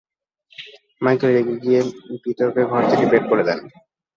Michael 1.01 1.29
রেগে 1.35 1.55
গিয়ে 1.63 1.79
পিতরকে 2.23 2.61
ঘর 2.65 2.81
থেকে 2.91 3.05
বের 3.11 3.23
করে 3.29 3.43
দেন। 3.47 3.59